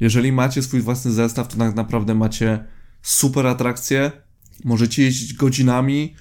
Jeżeli 0.00 0.32
macie 0.32 0.62
swój 0.62 0.80
własny 0.80 1.12
zestaw, 1.12 1.48
to 1.48 1.56
tak 1.56 1.74
naprawdę 1.74 2.14
macie 2.14 2.64
super 3.02 3.46
atrakcje. 3.46 4.12
Możecie 4.64 5.02
jeździć 5.02 5.34
godzinami 5.34 6.14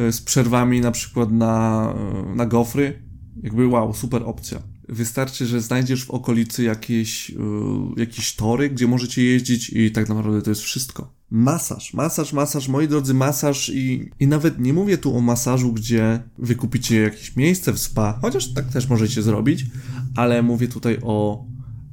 y, 0.00 0.12
z 0.12 0.20
przerwami 0.20 0.80
na 0.80 0.90
przykład 0.90 1.32
na, 1.32 1.94
y, 2.32 2.36
na 2.36 2.46
gofry. 2.46 3.02
Jakby 3.42 3.66
wow, 3.66 3.94
super 3.94 4.22
opcja. 4.24 4.62
Wystarczy, 4.90 5.46
że 5.46 5.60
znajdziesz 5.60 6.04
w 6.04 6.10
okolicy 6.10 6.62
jakieś, 6.62 7.30
yy, 7.30 7.40
jakieś 7.96 8.34
tory, 8.34 8.70
gdzie 8.70 8.86
możecie 8.86 9.24
jeździć 9.24 9.70
i 9.70 9.90
tak 9.90 10.08
naprawdę 10.08 10.42
to 10.42 10.50
jest 10.50 10.62
wszystko. 10.62 11.12
Masaż, 11.30 11.94
masaż, 11.94 12.32
masaż, 12.32 12.68
moi 12.68 12.88
drodzy, 12.88 13.14
masaż 13.14 13.68
i, 13.68 14.10
i 14.20 14.26
nawet 14.26 14.60
nie 14.60 14.72
mówię 14.72 14.98
tu 14.98 15.16
o 15.16 15.20
masażu, 15.20 15.72
gdzie 15.72 16.22
wykupicie 16.38 17.00
jakieś 17.00 17.36
miejsce 17.36 17.72
w 17.72 17.78
spa, 17.78 18.18
chociaż 18.22 18.54
tak 18.54 18.72
też 18.72 18.88
możecie 18.88 19.22
zrobić, 19.22 19.66
ale 20.16 20.42
mówię 20.42 20.68
tutaj 20.68 20.98
o 21.02 21.44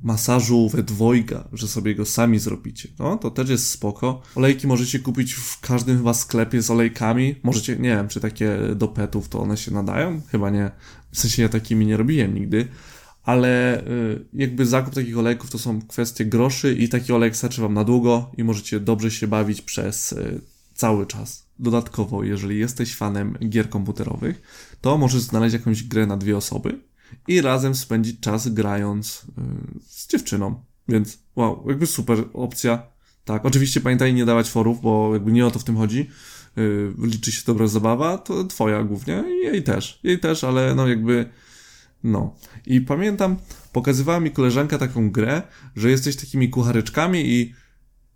masażu 0.08 0.70
we 0.70 0.84
dwojga, 0.84 1.48
że 1.54 1.68
sobie 1.68 1.96
go 1.96 2.06
sami 2.06 2.40
zrobicie. 2.40 2.90
No, 3.00 3.18
to 3.18 3.32
też 3.32 3.50
jest 3.50 3.70
spoko. 3.70 4.22
Olejki 4.36 4.68
możecie 4.68 5.00
kupić 5.00 5.34
w 5.34 5.60
każdym 5.60 5.98
chyba 5.98 6.14
sklepie 6.14 6.62
z 6.62 6.72
olejkami. 6.72 7.36
Możecie, 7.44 7.76
nie 7.76 7.90
wiem, 7.90 8.08
czy 8.08 8.20
takie 8.20 8.58
do 8.76 8.88
petów 8.88 9.30
to 9.30 9.40
one 9.40 9.58
się 9.58 9.72
nadają? 9.72 10.22
Chyba 10.32 10.50
nie. 10.50 10.72
W 11.12 11.20
sensie 11.20 11.42
ja 11.42 11.50
takimi 11.50 11.86
nie 11.86 11.98
robiłem 11.98 12.34
nigdy. 12.34 12.68
Ale 13.24 13.82
y, 13.88 14.26
jakby 14.34 14.66
zakup 14.66 14.96
takich 14.96 15.18
olejków 15.18 15.50
to 15.50 15.60
są 15.60 15.82
kwestie 15.82 16.26
groszy 16.26 16.74
i 16.74 16.90
taki 16.90 17.14
olejek 17.14 17.36
starczy 17.36 17.62
wam 17.62 17.74
na 17.74 17.84
długo 17.84 18.32
i 18.38 18.44
możecie 18.44 18.80
dobrze 18.80 19.12
się 19.12 19.28
bawić 19.28 19.62
przez 19.62 20.12
y, 20.12 20.42
cały 20.74 21.06
czas. 21.06 21.48
Dodatkowo, 21.60 22.24
jeżeli 22.24 22.60
jesteś 22.60 22.96
fanem 22.96 23.38
gier 23.50 23.70
komputerowych, 23.70 24.42
to 24.82 24.98
możesz 24.98 25.22
znaleźć 25.22 25.54
jakąś 25.54 25.84
grę 25.84 26.06
na 26.06 26.18
dwie 26.18 26.38
osoby 26.38 26.87
i 27.28 27.42
razem 27.42 27.76
spędzić 27.76 28.20
czas 28.20 28.50
grając 28.50 29.26
yy, 29.38 29.44
z 29.88 30.08
dziewczyną. 30.08 30.64
Więc 30.88 31.20
wow, 31.36 31.66
jakby 31.68 31.88
super 31.88 32.26
opcja. 32.34 32.84
Tak, 33.26 33.46
oczywiście 33.46 33.82
pamiętaj 33.82 34.14
nie 34.14 34.26
dawać 34.26 34.50
forów, 34.50 34.82
bo 34.82 35.14
jakby 35.14 35.32
nie 35.32 35.46
o 35.46 35.52
to 35.52 35.60
w 35.60 35.64
tym 35.64 35.78
chodzi. 35.78 36.10
Yy, 36.56 36.94
liczy 37.02 37.32
się 37.32 37.42
dobra 37.46 37.68
zabawa, 37.68 38.18
to 38.18 38.44
twoja 38.44 38.84
głównie 38.84 39.24
i 39.28 39.46
jej 39.46 39.64
też. 39.64 40.00
Jej 40.04 40.20
też, 40.20 40.44
ale 40.44 40.76
no 40.76 40.88
jakby 40.88 41.30
no. 42.04 42.36
I 42.66 42.82
pamiętam, 42.82 43.38
pokazywała 43.72 44.20
mi 44.20 44.32
koleżanka 44.32 44.78
taką 44.78 45.12
grę, 45.12 45.42
że 45.76 45.90
jesteś 45.90 46.16
takimi 46.16 46.50
kucharyczkami 46.50 47.26
i, 47.26 47.54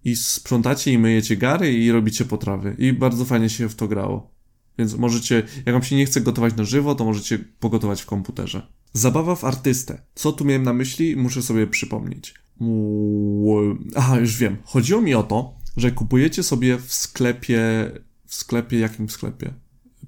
i 0.04 0.16
sprzątacie 0.16 0.92
i 0.92 0.98
myjecie 0.98 1.38
gary 1.38 1.74
i 1.74 1.92
robicie 1.92 2.26
potrawy. 2.26 2.76
I 2.78 2.94
bardzo 2.94 3.26
fajnie 3.26 3.50
się 3.50 3.70
w 3.70 3.76
to 3.76 3.88
grało. 3.88 4.32
Więc 4.78 4.96
możecie, 4.96 5.44
jak 5.66 5.76
wam 5.76 5.84
się 5.84 5.96
nie 5.96 6.06
chce 6.06 6.22
gotować 6.22 6.56
na 6.56 6.64
żywo, 6.64 6.96
to 6.96 7.06
możecie 7.06 7.40
pogotować 7.40 8.02
w 8.02 8.06
komputerze. 8.06 8.68
Zabawa 8.94 9.36
w 9.36 9.44
artystę. 9.44 10.02
Co 10.16 10.32
tu 10.32 10.46
miałem 10.46 10.64
na 10.64 10.74
myśli? 10.74 11.16
Muszę 11.16 11.42
sobie 11.42 11.68
przypomnieć. 11.68 12.34
Aha, 13.96 14.20
już 14.20 14.38
wiem. 14.38 14.58
Chodziło 14.64 15.02
mi 15.02 15.16
o 15.16 15.24
to, 15.24 15.58
że 15.78 15.92
kupujecie 15.92 16.44
sobie 16.44 16.78
w 16.78 16.94
sklepie, 16.94 17.92
w 18.26 18.36
sklepie, 18.36 18.80
jakim 18.80 19.10
sklepie? 19.10 19.54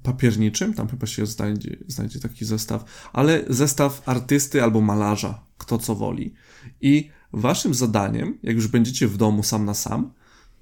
Papierniczym, 0.02 0.74
tam 0.74 0.88
chyba 0.88 1.06
się 1.06 1.26
znajdzie, 1.26 1.76
znajdzie 1.88 2.20
taki 2.20 2.44
zestaw, 2.44 3.10
ale 3.12 3.44
zestaw 3.48 4.08
artysty 4.08 4.62
albo 4.62 4.80
malarza, 4.80 5.44
kto 5.58 5.78
co 5.78 5.94
woli. 5.94 6.34
I 6.80 7.10
waszym 7.32 7.74
zadaniem, 7.74 8.38
jak 8.42 8.56
już 8.56 8.66
będziecie 8.66 9.08
w 9.08 9.16
domu 9.16 9.42
sam 9.42 9.64
na 9.64 9.74
sam, 9.74 10.12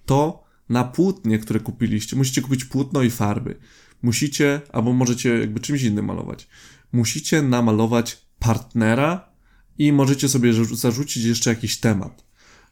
to 0.06 0.44
na 0.68 0.84
płótnie, 0.84 1.38
które 1.38 1.60
kupiliście, 1.60 2.16
musicie 2.16 2.42
kupić 2.42 2.64
płótno 2.64 3.02
i 3.02 3.10
farby. 3.10 3.58
Musicie, 4.02 4.60
albo 4.72 4.92
możecie 4.92 5.38
jakby 5.38 5.60
czymś 5.60 5.82
innym 5.82 6.04
malować 6.04 6.48
musicie 6.92 7.42
namalować 7.42 8.26
partnera 8.38 9.28
i 9.78 9.92
możecie 9.92 10.28
sobie 10.28 10.52
zarzucić 10.74 11.24
jeszcze 11.24 11.50
jakiś 11.50 11.80
temat, 11.80 12.24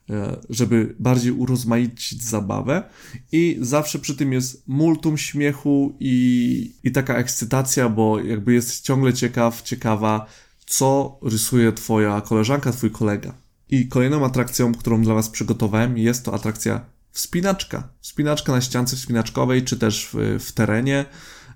e, 0.09 0.39
żeby 0.49 0.95
bardziej 0.99 1.31
urozmaicić 1.31 2.23
zabawę 2.23 2.83
i 3.31 3.57
zawsze 3.61 3.99
przy 3.99 4.15
tym 4.15 4.33
jest 4.33 4.63
multum 4.67 5.17
śmiechu 5.17 5.95
i, 5.99 6.75
i 6.83 6.91
taka 6.91 7.15
ekscytacja, 7.15 7.89
bo 7.89 8.19
jakby 8.19 8.53
jest 8.53 8.81
ciągle 8.81 9.13
ciekaw, 9.13 9.61
ciekawa, 9.61 10.25
co 10.65 11.19
rysuje 11.21 11.73
twoja 11.73 12.21
koleżanka, 12.21 12.71
twój 12.71 12.91
kolega. 12.91 13.33
I 13.69 13.87
kolejną 13.87 14.25
atrakcją, 14.25 14.73
którą 14.73 15.01
dla 15.01 15.13
was 15.13 15.29
przygotowałem, 15.29 15.97
jest 15.97 16.25
to 16.25 16.33
atrakcja 16.33 16.85
wspinaczka. 17.11 17.89
Wspinaczka 18.01 18.51
na 18.51 18.61
ściance 18.61 18.95
wspinaczkowej, 18.95 19.63
czy 19.63 19.77
też 19.77 20.09
w, 20.13 20.43
w 20.45 20.51
terenie. 20.51 21.05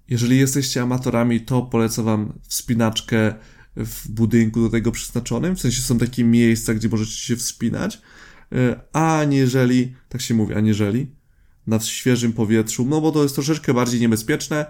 Jeżeli 0.10 0.38
jesteście 0.38 0.82
amatorami, 0.82 1.42
to 1.42 1.62
polecam 1.62 2.06
wam 2.06 2.34
wspinaczkę 2.48 3.34
w 3.76 4.12
budynku 4.12 4.62
do 4.62 4.70
tego 4.70 4.92
przeznaczonym. 4.92 5.56
W 5.56 5.62
sensie 5.62 5.82
są 5.82 5.98
takie 5.98 6.24
miejsca, 6.24 6.74
gdzie 6.74 6.90
możecie 6.90 7.12
się 7.12 7.36
wspinać. 7.36 8.02
E, 8.52 8.80
aniżeli, 8.94 9.94
tak 10.10 10.22
się 10.22 10.34
mówi, 10.34 10.54
aniżeli, 10.54 11.08
na 11.68 11.80
świeżym 11.80 12.34
powietrzu, 12.34 12.86
no 12.86 13.02
bo 13.02 13.12
to 13.12 13.24
jest 13.24 13.36
troszeczkę 13.36 13.74
bardziej 13.74 14.02
niebezpieczne, 14.02 14.66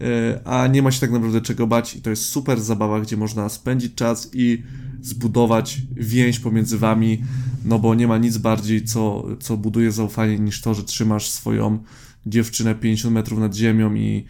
e, 0.00 0.40
a 0.44 0.66
nie 0.66 0.82
ma 0.82 0.90
się 0.92 1.00
tak 1.00 1.10
naprawdę 1.10 1.40
czego 1.40 1.66
bać 1.66 1.96
i 1.96 2.02
to 2.02 2.10
jest 2.10 2.24
super 2.24 2.60
zabawa, 2.60 3.00
gdzie 3.00 3.16
można 3.16 3.48
spędzić 3.48 3.94
czas 3.94 4.30
i 4.32 4.62
zbudować 5.02 5.82
więź 5.96 6.38
pomiędzy 6.38 6.78
wami, 6.78 7.22
no 7.64 7.78
bo 7.78 7.94
nie 7.94 8.08
ma 8.08 8.18
nic 8.18 8.38
bardziej, 8.38 8.84
co, 8.84 9.26
co 9.40 9.56
buduje 9.56 9.92
zaufanie 9.92 10.38
niż 10.38 10.60
to, 10.60 10.74
że 10.74 10.84
trzymasz 10.84 11.30
swoją 11.30 11.78
dziewczynę 12.26 12.74
50 12.74 13.14
metrów 13.14 13.38
nad 13.40 13.54
ziemią 13.54 13.94
i 13.94 14.24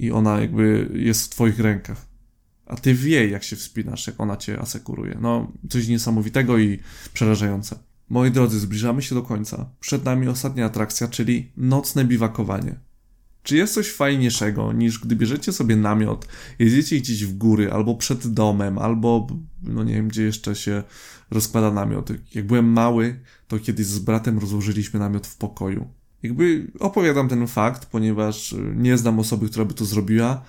i 0.00 0.10
ona 0.10 0.40
jakby 0.40 0.90
jest 0.94 1.24
w 1.24 1.28
twoich 1.28 1.58
rękach. 1.58 2.06
a 2.66 2.76
ty 2.76 2.94
w 2.94 3.04
jej, 3.04 3.30
jak 3.30 3.44
się 3.44 3.56
wspinasz, 3.56 4.06
jak 4.06 4.20
ona 4.20 4.36
cię 4.36 4.58
asekuruje. 4.58 5.18
No, 5.20 5.52
coś 5.70 5.88
niesamowitego 5.88 6.58
i 6.58 6.78
przerażające. 7.12 7.78
Moi 8.08 8.30
drodzy, 8.30 8.60
zbliżamy 8.60 9.02
się 9.02 9.14
do 9.14 9.22
końca. 9.22 9.70
Przed 9.80 10.04
nami 10.04 10.28
ostatnia 10.28 10.66
atrakcja, 10.66 11.08
czyli 11.08 11.52
nocne 11.56 12.04
biwakowanie. 12.04 12.80
Czy 13.42 13.56
jest 13.56 13.74
coś 13.74 13.92
fajniejszego 13.92 14.72
niż 14.72 14.98
gdy 14.98 15.16
bierzecie 15.16 15.52
sobie 15.52 15.76
namiot, 15.76 16.28
jedziecie 16.58 16.98
gdzieś 16.98 17.24
w 17.24 17.36
góry, 17.36 17.72
albo 17.72 17.94
przed 17.94 18.26
domem, 18.26 18.78
albo 18.78 19.26
no 19.62 19.84
nie 19.84 19.94
wiem, 19.94 20.08
gdzie 20.08 20.22
jeszcze 20.22 20.54
się 20.54 20.82
rozkłada 21.30 21.70
namiot. 21.72 22.10
Jak 22.34 22.46
byłem 22.46 22.72
mały, 22.72 23.20
to 23.48 23.58
kiedyś 23.58 23.86
z 23.86 23.98
bratem 23.98 24.38
rozłożyliśmy 24.38 25.00
namiot 25.00 25.26
w 25.26 25.36
pokoju. 25.36 25.99
Jakby 26.22 26.72
opowiadam 26.80 27.28
ten 27.28 27.46
fakt, 27.46 27.86
ponieważ 27.86 28.54
nie 28.74 28.98
znam 28.98 29.18
osoby, 29.18 29.48
która 29.48 29.64
by 29.64 29.74
to 29.74 29.84
zrobiła. 29.84 30.42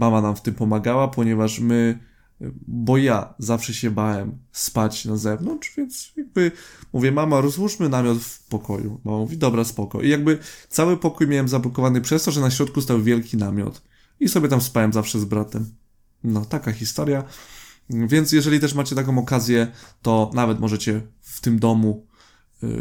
Mama 0.00 0.20
nam 0.20 0.36
w 0.36 0.42
tym 0.42 0.54
pomagała, 0.54 1.08
ponieważ 1.08 1.60
my 1.60 1.98
bo 2.66 2.96
ja 2.96 3.34
zawsze 3.38 3.74
się 3.74 3.90
bałem 3.90 4.38
spać 4.52 5.04
na 5.04 5.16
zewnątrz, 5.16 5.72
więc 5.76 6.12
jakby 6.16 6.52
mówię, 6.92 7.12
mama, 7.12 7.40
rozłóżmy 7.40 7.88
namiot 7.88 8.18
w 8.18 8.46
pokoju. 8.48 9.00
Mama 9.04 9.18
mówi, 9.18 9.38
dobra, 9.38 9.64
spoko. 9.64 10.02
I 10.02 10.08
jakby 10.08 10.38
cały 10.68 10.96
pokój 10.96 11.28
miałem 11.28 11.48
zablokowany 11.48 12.00
przez 12.00 12.24
to, 12.24 12.30
że 12.30 12.40
na 12.40 12.50
środku 12.50 12.80
stał 12.80 13.02
wielki 13.02 13.36
namiot. 13.36 13.82
I 14.20 14.28
sobie 14.28 14.48
tam 14.48 14.60
spałem 14.60 14.92
zawsze 14.92 15.20
z 15.20 15.24
bratem. 15.24 15.74
No, 16.24 16.44
taka 16.44 16.72
historia. 16.72 17.24
Więc 17.90 18.32
jeżeli 18.32 18.60
też 18.60 18.74
macie 18.74 18.96
taką 18.96 19.18
okazję, 19.18 19.66
to 20.02 20.30
nawet 20.34 20.60
możecie 20.60 21.00
w 21.20 21.40
tym 21.40 21.58
domu 21.58 22.06
y, 22.10 22.13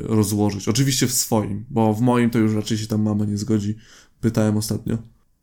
rozłożyć. 0.03 0.67
Oczywiście 0.67 1.07
w 1.07 1.13
swoim, 1.13 1.65
bo 1.69 1.93
w 1.93 2.01
moim 2.01 2.29
to 2.29 2.39
już 2.39 2.53
raczej 2.53 2.77
się 2.77 2.87
tam 2.87 3.01
mama 3.01 3.25
nie 3.25 3.37
zgodzi. 3.37 3.75
Pytałem 4.21 4.57
ostatnio. 4.57 4.97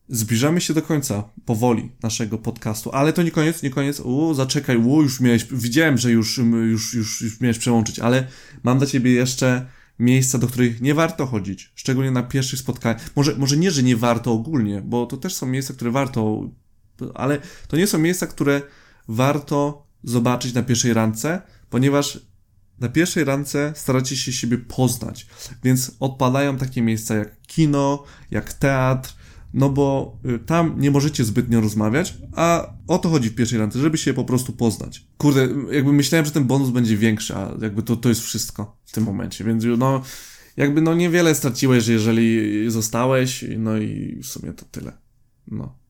Zbliżamy 0.09 0.61
się 0.61 0.75
do 0.75 0.83
końca, 0.83 1.25
powoli, 1.45 1.93
naszego 2.03 2.39
podcastu, 2.39 2.91
ale 2.93 3.13
to 3.13 3.23
nie 3.23 3.31
koniec, 3.31 3.63
nie 3.63 3.71
koniec. 3.71 4.01
U, 4.01 4.35
zaczekaj, 4.35 4.77
u, 4.77 5.03
już 5.03 5.21
miałeś, 5.21 5.47
widziałem, 5.51 5.99
że 5.99 6.11
już, 6.11 6.39
już, 6.39 6.95
już, 6.95 7.21
już 7.21 7.41
miałeś 7.41 7.59
przełączyć, 7.59 7.99
ale 7.99 8.27
mam 8.63 8.79
dla 8.79 8.87
ciebie 8.87 9.13
jeszcze 9.13 9.67
miejsca, 9.99 10.39
do 10.39 10.47
których 10.47 10.81
nie 10.81 10.95
warto 10.95 11.27
chodzić, 11.27 11.73
szczególnie 11.75 12.11
na 12.11 12.23
pierwszych 12.23 12.59
spotkaniach. 12.59 13.11
Może, 13.17 13.37
może 13.37 13.57
nie, 13.57 13.71
że 13.71 13.83
nie 13.83 13.97
warto 13.97 14.33
ogólnie, 14.33 14.83
bo 14.83 15.07
to 15.07 15.17
też 15.17 15.35
są 15.35 15.47
miejsca, 15.47 15.75
które 15.75 15.91
warto, 15.91 16.51
ale 17.15 17.39
to 17.69 17.77
nie 17.77 17.87
są 17.87 17.99
miejsca, 17.99 18.27
które 18.27 18.63
warto 19.09 19.87
zobaczyć 20.05 20.55
na 20.55 20.63
pierwszej 20.63 20.95
randce, 20.95 21.43
ponieważ 21.71 22.30
na 22.81 22.89
pierwszej 22.89 23.25
randce 23.25 23.73
staracie 23.77 24.17
się 24.17 24.33
siebie 24.33 24.59
poznać, 24.59 25.27
więc 25.65 25.97
odpadają 26.01 26.57
takie 26.57 26.83
miejsca 26.83 27.15
jak 27.15 27.41
kino, 27.47 28.05
jak 28.31 28.53
teatr, 28.53 29.15
no 29.55 29.71
bo 29.71 30.19
y, 30.25 30.39
tam 30.39 30.75
nie 30.81 30.91
możecie 30.91 31.25
zbytnio 31.25 31.61
rozmawiać, 31.61 32.19
a 32.37 32.73
o 32.87 32.99
to 32.99 33.09
chodzi 33.09 33.29
w 33.29 33.35
pierwszej 33.35 33.59
randce, 33.59 33.79
żeby 33.79 33.99
się 33.99 34.15
po 34.15 34.25
prostu 34.25 34.53
poznać. 34.53 35.07
Kurde, 35.19 35.49
jakby 35.71 35.93
myślałem, 35.93 36.27
że 36.27 36.33
ten 36.33 36.45
bonus 36.45 36.71
będzie 36.71 36.97
większy, 36.97 37.37
a 37.37 37.55
jakby 37.63 37.83
to, 37.83 37.97
to 37.97 38.09
jest 38.09 38.21
wszystko 38.21 38.77
w 38.85 38.93
tym 38.93 39.05
momencie, 39.05 39.45
więc 39.45 39.65
no, 39.79 40.03
jakby 40.57 40.81
no 40.81 40.95
niewiele 40.95 41.35
straciłeś, 41.35 41.87
jeżeli 41.87 42.71
zostałeś, 42.71 43.45
no 43.59 43.79
i 43.79 44.19
w 44.23 44.27
sumie 44.27 44.53
to 44.53 44.65
tyle. 44.71 44.93
No. 45.49 45.81